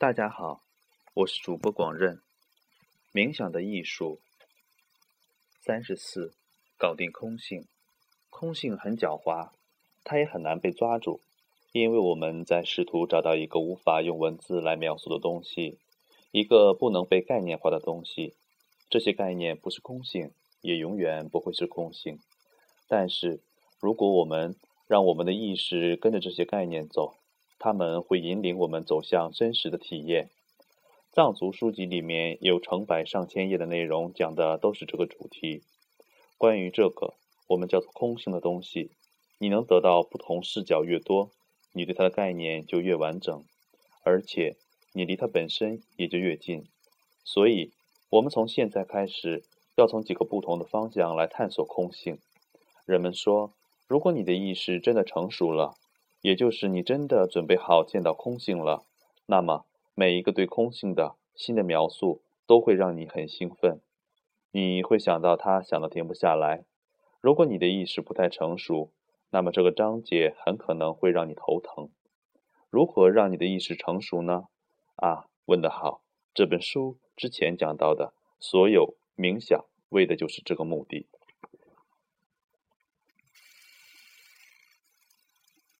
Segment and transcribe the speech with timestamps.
[0.00, 0.60] 大家好，
[1.12, 2.20] 我是主播广任。
[3.12, 4.20] 冥想的艺术
[5.60, 6.34] 三十四，
[6.78, 7.64] 搞定空性。
[8.30, 9.48] 空性很狡猾，
[10.04, 11.18] 它也很难被抓住，
[11.72, 15.78] 因为我们在试图找到一个无法用文字来描述的东西，
[16.30, 18.34] 一个不能被概念化的东西。
[18.88, 20.30] 这些概念不是空性，
[20.60, 22.20] 也永远不会是空性。
[22.86, 23.40] 但是，
[23.80, 24.54] 如果我们
[24.86, 27.17] 让我们的意识跟着这些概念走，
[27.58, 30.30] 他们会引领我们走向真实的体验。
[31.10, 35.62] 藏族书籍里面有成百上千页的内容，讲的都是这个主题。
[36.36, 37.14] 关于这个，
[37.48, 38.90] 我们叫做空性的东西，
[39.38, 41.30] 你能得到不同视角越多，
[41.72, 43.44] 你对它的概念就越完整，
[44.04, 44.56] 而且
[44.92, 46.64] 你离它本身也就越近。
[47.24, 47.72] 所以，
[48.10, 49.42] 我们从现在开始，
[49.74, 52.18] 要从几个不同的方向来探索空性。
[52.84, 53.50] 人们说，
[53.88, 55.74] 如果你的意识真的成熟了，
[56.20, 58.84] 也就是你真的准备好见到空性了，
[59.26, 59.64] 那么
[59.94, 63.80] 每一个对空性的新的描述都会让你很兴奋，
[64.50, 66.64] 你会想到它想的停不下来。
[67.20, 68.90] 如果你的意识不太成熟，
[69.30, 71.90] 那么这个章节很可能会让你头疼。
[72.70, 74.44] 如何让你的意识成熟呢？
[74.96, 76.02] 啊，问得好！
[76.34, 81.06] 这本书之前讲到的所有冥想，为的就是这个目的。